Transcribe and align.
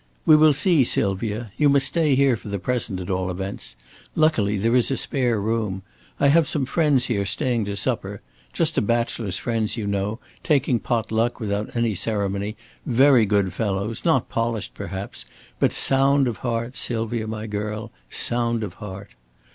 "We 0.25 0.35
will 0.35 0.55
see, 0.55 0.83
Sylvia. 0.83 1.51
You 1.57 1.69
must 1.69 1.85
stay 1.85 2.15
here 2.15 2.35
for 2.35 2.49
the 2.49 2.57
present, 2.57 2.99
at 2.99 3.11
all 3.11 3.29
events. 3.29 3.75
Luckily, 4.15 4.57
there 4.57 4.75
is 4.75 4.89
a 4.89 4.97
spare 4.97 5.39
room. 5.39 5.83
I 6.19 6.29
have 6.29 6.47
some 6.47 6.65
friends 6.65 7.05
here 7.05 7.23
staying 7.23 7.65
to 7.65 7.75
supper 7.75 8.21
just 8.51 8.79
a 8.79 8.81
bachelor's 8.81 9.37
friends, 9.37 9.77
you 9.77 9.85
know, 9.85 10.19
taking 10.41 10.79
pot 10.79 11.11
luck 11.11 11.39
without 11.39 11.75
any 11.75 11.93
ceremony, 11.93 12.57
very 12.83 13.27
good 13.27 13.53
fellows, 13.53 14.03
not 14.03 14.27
polished, 14.27 14.73
perhaps, 14.73 15.23
but 15.59 15.71
sound 15.71 16.27
of 16.27 16.37
heart, 16.37 16.75
Sylvia 16.75 17.27
my 17.27 17.45
girl, 17.45 17.91
sound 18.09 18.63
of 18.63 18.73
heart." 18.81 19.09